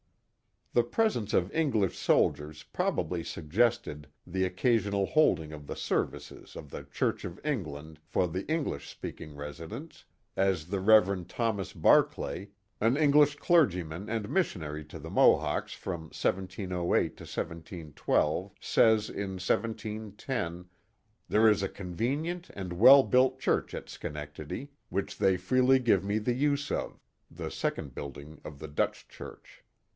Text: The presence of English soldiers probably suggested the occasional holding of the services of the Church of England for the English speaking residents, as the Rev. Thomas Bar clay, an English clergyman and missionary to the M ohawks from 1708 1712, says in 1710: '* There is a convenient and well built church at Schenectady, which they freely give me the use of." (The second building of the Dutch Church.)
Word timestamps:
The 0.73 0.83
presence 0.83 1.33
of 1.33 1.53
English 1.53 1.95
soldiers 1.97 2.63
probably 2.63 3.23
suggested 3.25 4.07
the 4.25 4.45
occasional 4.45 5.05
holding 5.05 5.51
of 5.51 5.67
the 5.67 5.75
services 5.75 6.55
of 6.55 6.71
the 6.71 6.85
Church 6.85 7.23
of 7.25 7.41
England 7.45 7.99
for 8.05 8.25
the 8.27 8.47
English 8.49 8.89
speaking 8.89 9.35
residents, 9.35 10.05
as 10.35 10.67
the 10.67 10.79
Rev. 10.79 11.27
Thomas 11.27 11.73
Bar 11.73 12.03
clay, 12.03 12.49
an 12.79 12.97
English 12.97 13.35
clergyman 13.35 14.09
and 14.09 14.29
missionary 14.29 14.83
to 14.85 14.97
the 14.97 15.09
M 15.09 15.17
ohawks 15.19 15.73
from 15.75 16.03
1708 16.03 17.19
1712, 17.19 18.51
says 18.59 19.09
in 19.09 19.31
1710: 19.37 20.65
'* 20.99 21.27
There 21.29 21.49
is 21.49 21.61
a 21.61 21.69
convenient 21.69 22.49
and 22.55 22.73
well 22.73 23.03
built 23.03 23.39
church 23.39 23.75
at 23.75 23.89
Schenectady, 23.89 24.71
which 24.89 25.17
they 25.17 25.37
freely 25.37 25.77
give 25.79 26.03
me 26.03 26.17
the 26.17 26.33
use 26.33 26.71
of." 26.71 26.97
(The 27.29 27.51
second 27.51 27.93
building 27.93 28.41
of 28.45 28.57
the 28.57 28.69
Dutch 28.69 29.07
Church.) 29.07 29.63